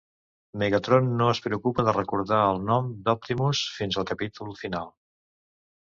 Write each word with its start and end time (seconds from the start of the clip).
Megatron 0.61 1.09
no 1.19 1.27
es 1.33 1.41
preocupa 1.47 1.85
de 1.89 1.93
recordar 1.97 2.41
el 2.53 2.63
nom 2.71 2.89
d'Optimus 3.09 3.61
fins 3.77 4.01
al 4.03 4.09
capítol 4.13 4.55
final. 4.63 4.91